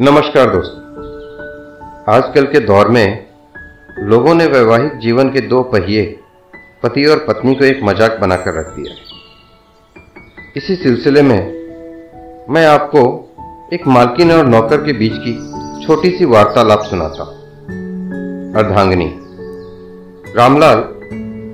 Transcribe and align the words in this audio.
नमस्कार 0.00 0.46
दोस्तों। 0.50 2.14
आजकल 2.14 2.44
के 2.44 2.60
दौर 2.60 2.88
में 2.88 3.26
लोगों 3.98 4.34
ने 4.34 4.46
वैवाहिक 4.46 4.96
जीवन 4.98 5.28
के 5.28 5.40
दो 5.40 5.62
पहिए, 5.62 6.02
पति 6.82 7.04
और 7.04 7.18
पत्नी 7.18 7.54
को 7.54 7.64
एक 7.64 7.80
मज़ाक 7.82 8.18
बनाकर 8.20 8.54
रख 8.54 8.66
दिया 8.66 8.94
इसी 10.56 10.76
सिलसिले 10.76 11.22
में 11.22 11.38
मैं 12.50 12.66
आपको 12.66 13.02
एक 13.72 13.86
मालकिन 13.86 14.32
और 14.32 14.46
नौकर 14.46 14.76
के 14.76 14.92
बीच 14.92 15.12
की 15.16 15.34
छोटी 15.86 16.10
सी 16.10 16.24
वार्तालाप 16.24 16.82
सुनाता। 16.82 17.24
अर्धांगिनी, 18.58 19.10
रामलाल, 20.36 20.80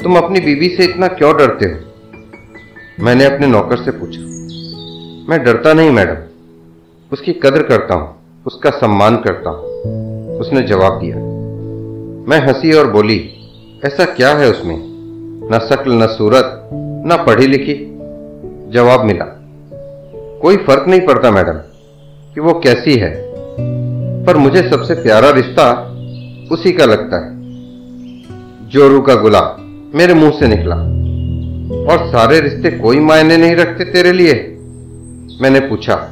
तुम 0.03 0.17
अपनी 0.17 0.41
बीवी 0.41 0.69
से 0.69 0.85
इतना 0.85 1.09
क्यों 1.09 1.37
डरते 1.37 1.67
हो? 1.67 3.05
मैंने 3.05 3.25
अपने 3.25 3.47
नौकर 3.47 3.77
से 3.77 3.91
पूछा। 3.91 4.23
मैं 5.31 5.45
डरता 5.45 5.73
नहीं, 5.73 5.91
मैडम। 5.91 6.17
उसकी 7.13 7.33
कदर 7.33 7.63
करता 7.63 7.95
हूँ। 7.95 8.20
उसका 8.47 8.71
सम्मान 8.71 9.17
करता 9.17 9.51
हूँ। 9.51 10.39
उसने 10.39 10.63
जवाब 10.63 10.99
दिया, 11.01 11.17
मैं 12.29 12.47
हँसी 12.47 12.73
और 12.73 12.91
बोली, 12.91 13.31
ऐसा 13.85 14.05
क्या 14.05 14.29
है 14.29 14.51
उसमें? 14.51 14.77
न 15.53 15.59
शक्ल, 15.71 15.93
न 15.93 16.07
सूरत, 16.07 16.71
न 17.07 17.25
पढ़ी 17.27 17.47
लिखी? 17.47 17.75
जवाब 18.71 19.05
मिला, 19.05 19.25
कोई 20.43 20.57
फ़र्क 20.57 20.89
नहीं 20.89 21.01
पड़ता 21.01 21.31
मैडम, 21.31 21.59
कि 22.35 22.41
वो 22.41 22.55
कैसी 22.55 22.95
है, 22.95 23.31
पर 24.25 24.37
मुझे 24.37 24.71
सबसे 24.71 24.95
प्यारा 24.95 25.31
रिश्ता 25.31 25.97
उसी 26.53 26.73
का 26.73 26.85
लगता 26.85 27.17
है। 27.17 27.31
जोरू 28.69 29.01
का 29.01 29.15
गुलाब 29.15 29.57
मेरे 29.95 30.15
मुँह 30.15 30.31
से 30.31 30.49
निकला, 30.49 30.77
और 31.93 32.07
सारे 32.09 32.41
रिश्ते 32.41 32.71
कोई 32.71 32.99
मायने 32.99 33.37
नहीं 33.37 33.57
रखते 33.57 33.85
तेरे 33.85 34.13
लिए? 34.13 34.35
मैंने 35.43 35.61
पूछा 35.61 36.09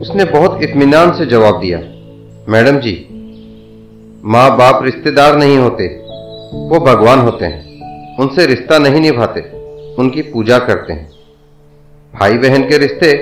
उसने 0.00 0.24
बहुत 0.24 0.62
इत्मीनान 0.62 1.12
से 1.12 1.24
जवाब 1.26 1.58
दिया, 1.60 1.78
मैडम 2.48 2.78
जी 2.80 2.92
माँ 4.24 4.50
बाप 4.58 4.82
रिश्तेदार 4.84 5.36
नहीं 5.36 5.56
होते, 5.58 5.86
वो 6.68 6.80
भगवान 6.80 7.20
होते 7.20 7.44
हैं, 7.44 8.16
उनसे 8.16 8.46
रिश्ता 8.46 8.78
नहीं 8.78 9.00
निभाते, 9.00 9.40
उनकी 9.98 10.22
पूजा 10.22 10.58
करते 10.60 10.92
हैं। 10.92 11.08
भाई 12.14 12.38
बहन 12.38 12.68
के 12.68 12.78
रिश्ते 12.78 13.12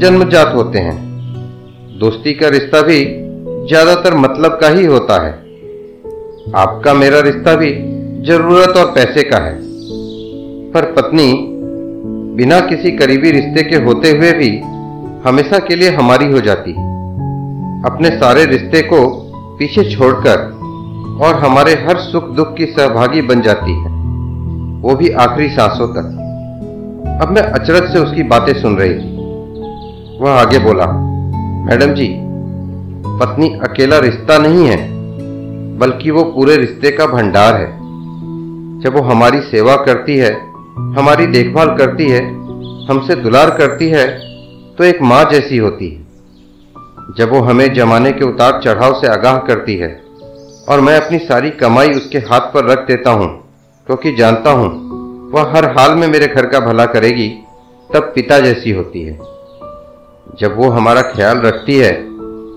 जन्मजात 0.00 0.54
होते 0.54 0.78
हैं, 0.78 0.96
दोस्ती 1.98 2.34
का 2.34 2.48
रिश्ता 2.48 2.82
भी 2.82 3.04
ज़्यादातर 3.66 4.14
मतलब 4.16 4.58
का 4.60 4.68
ही 4.68 4.84
होता 4.86 5.22
है। 5.22 5.32
आपका 6.56 6.94
मेरा 6.94 7.20
रिश्ता 7.22 7.54
भी 7.54 7.72
ज़रूरत 8.26 8.76
और 8.76 8.92
पैसे 8.94 9.22
का 9.22 9.44
है, 9.44 9.54
पर 10.72 10.92
पत्नी 10.92 11.32
बिना 12.36 12.60
किसी 12.60 12.90
करीबी 12.96 13.30
रिश्ते 13.30 13.62
के 13.62 13.84
होते 13.84 14.10
हुए 14.10 14.32
भी 14.32 14.50
हमेशा 15.26 15.58
के 15.58 15.76
लिए 15.76 15.90
हमारी 15.90 16.32
हो 16.32 16.40
जाती 16.40 16.70
है। 16.70 16.90
अपने 17.84 18.08
सारे 18.10 18.44
रिश्ते 18.44 18.82
को 18.82 19.06
पीछे 19.58 19.84
छोड़कर 19.90 20.38
और 21.22 21.34
हमारे 21.34 21.72
हर 21.72 21.96
सुख 21.96 22.24
दुख 22.24 22.54
की 22.56 22.66
सहभागी 22.66 23.22
बन 23.22 23.40
जाती 23.40 23.72
है। 23.72 23.90
वो 24.82 24.94
भी 24.94 25.08
आखिरी 25.08 25.48
सांसों 25.48 25.88
तक। 25.88 26.18
अब 27.22 27.30
मैं 27.30 27.42
अचरज 27.42 27.92
से 27.92 27.98
उसकी 27.98 28.22
बातें 28.22 28.52
सुन 28.54 28.76
रही 28.76 28.94
थी 28.94 29.12
वह 30.20 30.30
आगे 30.30 30.58
बोला, 30.58 30.86
मैडम 31.66 31.94
जी, 31.94 32.08
पत्नी 33.20 33.48
अकेला 33.48 33.98
रिश्ता 33.98 34.38
नहीं 34.38 34.66
है, 34.66 34.78
बल्कि 35.78 36.10
वो 36.10 36.24
पूरे 36.24 36.56
रिश्ते 36.56 36.90
का 36.90 37.06
भंडार 37.06 37.54
है। 37.54 37.70
जब 38.80 38.96
वो 38.96 39.02
हमारी 39.02 39.40
सेवा 39.40 39.76
करती 39.76 40.16
है, 40.16 40.32
हमारी 40.98 41.26
देखभाल 41.26 41.66
करती 41.66 42.08
है, 42.08 42.20
हमसे 42.86 43.14
दुलार 43.14 43.50
करती 43.50 43.88
है 43.88 44.31
तो 44.78 44.84
एक 44.84 45.00
माँ 45.02 45.24
जैसी 45.30 45.56
होती 45.56 45.88
है, 45.88 46.00
जब 47.16 47.30
वो 47.30 47.40
हमें 47.40 47.72
जमाने 47.74 48.10
के 48.12 48.24
उतार 48.24 48.60
चढ़ाव 48.60 48.92
से 49.00 49.06
आगाह 49.08 49.38
करती 49.46 49.74
है 49.76 49.88
और 50.68 50.80
मैं 50.80 50.94
अपनी 50.96 51.18
सारी 51.20 51.50
कमाई 51.56 51.88
उसके 51.88 52.18
हाथ 52.20 52.52
पर 52.54 52.64
रख 52.64 52.86
देता 52.86 53.10
हूँ, 53.10 53.28
क्योंकि 53.86 54.14
जानता 54.16 54.50
हूँ 54.50 54.70
वह 55.32 55.52
हर 55.56 55.68
हाल 55.70 55.94
में 55.94 56.06
मेरे 56.08 56.26
घर 56.26 56.46
का 56.46 56.60
भला 56.60 56.86
करेगी, 56.86 57.28
तब 57.90 58.12
पिता 58.14 58.38
जैसी 58.40 58.70
होती 58.70 59.02
है। 59.02 59.18
जब 60.40 60.56
वो 60.56 60.68
हमारा 60.70 61.02
ख्याल 61.04 61.40
रखती 61.40 61.76
है, 61.76 61.92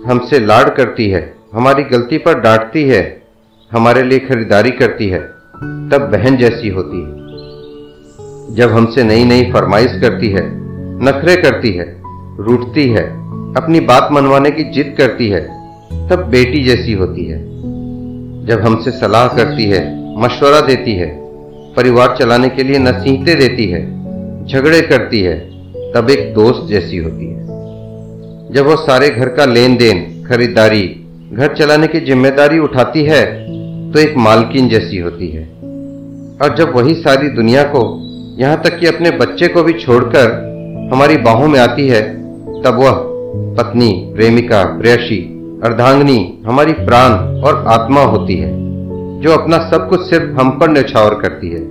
हमसे 0.06 0.40
लाड 0.40 0.76
करती 0.76 1.10
है, 1.10 1.22
हमारी 1.54 1.84
गलती 1.84 2.18
पर 2.18 2.40
डांटती 2.40 2.84
है, 2.84 3.02
हमारे 3.72 4.04
लिए 4.04 4.20
खरीदारी 4.20 4.72
करती 4.74 5.08
है, 5.10 5.20
तब 5.90 6.10
बहन 6.12 6.38
जैसी 6.38 6.70
होती 6.70 7.02
है। 7.02 8.56
जब 8.56 8.72
हमसे 8.72 9.04
नई 9.04 9.24
नई 9.26 9.52
फरमाइश 9.52 10.00
करती 10.02 10.30
है, 10.30 10.44
नखरे 11.02 11.36
करती 11.36 11.72
है 11.72 11.94
रूठती 12.40 12.90
है, 12.90 13.04
अपनी 13.56 13.80
बात 13.80 14.10
मनवाने 14.12 14.52
की 14.52 14.64
जिद 14.64 14.96
करती 14.98 15.28
है, 15.30 15.42
तब 16.10 16.28
बेटी 16.32 16.64
जैसी 16.64 16.94
होती 16.94 17.26
है। 17.26 17.38
जब 18.46 18.62
हमसे 18.62 18.92
सलाह 18.92 19.28
करती 19.28 19.64
है, 19.64 19.82
मशवरा 20.20 20.60
देती 20.62 20.96
है, 20.96 21.08
परिवार 21.74 22.16
चलाने 22.20 22.50
के 22.50 22.64
लिए 22.64 22.78
नसीहतें 22.78 23.40
देती 23.40 23.66
है, 23.66 23.82
झगड़े 24.48 24.82
करती 24.82 25.22
है, 25.22 25.36
तब 25.94 26.10
एक 26.10 26.34
दोस्त 26.34 26.68
जैसी 26.70 26.98
होती 26.98 27.26
है। 27.26 27.44
जब 28.54 28.66
वो 28.66 28.76
सारे 28.76 29.10
घर 29.10 29.30
का 29.30 29.46
लेन 29.46 29.78
देन 29.78 30.24
खरीदारी, 30.30 30.84
घर 31.34 31.56
चलाने 31.56 31.88
की 31.88 32.00
ज़िम्मेदारी 32.00 32.60
उठाती 32.60 33.04
है 33.04 33.26
तो 33.92 34.00
एक 34.00 34.18
मालकिन 34.18 34.70
जैसी 34.70 34.98
होती 34.98 35.28
है। 35.28 35.44
और 36.42 36.56
जब 36.58 36.76
वही 36.76 36.94
सारी 36.96 37.30
दुनिया 37.30 37.64
को, 37.64 37.82
यहाँ 38.40 38.62
तक 38.62 38.80
कि 38.80 38.88
अपने 38.88 39.12
बच्चे 39.12 39.48
को 39.48 39.64
भी 39.64 39.74
छोड़कर, 39.74 40.32
हमारी 40.94 41.18
बाहों 41.18 41.48
में 41.48 41.60
आती 41.60 41.88
है 41.88 42.15
तब 42.64 42.76
वह 42.80 42.92
पत्नी, 43.58 44.14
प्रेमिका, 44.16 44.64
प्रेयसी, 44.64 45.18
अर्धांगनी, 45.64 46.44
हमारी 46.46 46.74
प्राण 46.74 47.12
और 47.42 47.64
आत्मा 47.68 48.02
होती 48.02 48.36
है, 48.36 48.52
जो 49.22 49.32
अपना 49.32 49.58
सब 49.58 49.90
कुछ 49.90 50.02
सिर्फ़ 50.02 50.40
हम 50.40 50.50
पर 50.50 50.70
निछावर 50.70 51.14
करती 51.14 51.50
है। 51.50 51.62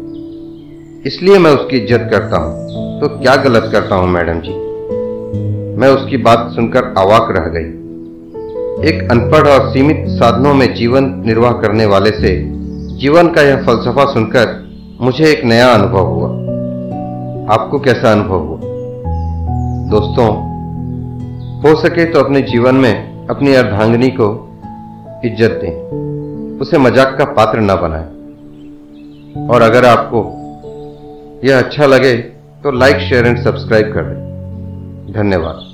इसलिए 1.07 1.39
मैं 1.39 1.51
उसकी 1.51 1.77
इज़्ज़त 1.77 2.09
करता 2.11 2.37
हूँ। 2.37 2.65
तो 3.01 3.09
क्या 3.09 3.37
गलत 3.37 3.69
करता 3.73 3.95
हूँ, 3.95 4.09
मैडम 4.09 4.41
जी? 4.41 4.53
मैं 5.81 5.89
उसकी 5.89 6.17
बात 6.17 6.51
सुनकर 6.55 6.85
अवाक 6.99 7.29
रह 7.31 7.47
गई। 7.47 7.85
एक 8.89 9.11
अनपढ़ 9.11 9.49
और 9.49 9.73
सीमित 9.73 10.05
साधनों 10.09 10.55
में 10.55 10.75
जीवन 10.75 11.23
निर्वाह 11.27 11.53
करने 11.53 11.87
वाले 11.87 12.11
से, 12.11 12.51
जीवन 12.97 13.29
का 13.29 13.43
यह 13.43 13.67
फलसफा 13.67 14.05
सुनकर 14.05 14.65
मुझे 15.01 15.25
एक 15.25 15.45
नया 15.45 15.75
अनुभव 15.75 16.07
हुआ। 16.07 16.29
आपको 17.55 17.79
कैसा 17.79 18.13
अनुभव 18.13 18.39
हुआ? 18.39 18.59
दोस्तों 19.91 20.44
हो 21.65 21.75
सके 21.75 22.05
तो 22.05 22.21
अपने 22.21 22.41
जीवन 22.43 22.75
में 22.75 23.27
अपनी 23.27 23.55
अर्धांगिनी 23.55 24.09
को 24.11 24.27
इज़्ज़त 25.25 25.59
दें। 25.63 26.59
उसे 26.61 26.79
मज़ाक 26.79 27.17
का 27.19 27.25
पात्र 27.33 27.61
ना 27.61 27.75
बनाएँ। 27.75 29.49
और 29.49 29.63
अगर 29.63 29.85
आपको 29.85 30.23
यह 31.45 31.59
अच्छा 31.59 31.87
लगे 31.87 32.15
तो 32.65 32.71
लाइक 32.71 32.97
शेयर 33.01 33.27
एंड 33.27 33.39
सब्सक्राइब 33.45 33.93
कर 33.95 34.03
दें। 34.03 35.13
धन्यवाद। 35.13 35.74